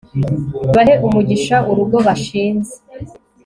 [0.75, 2.73] bahe umugisha urugo bashinze